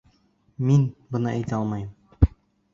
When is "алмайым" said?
1.61-2.29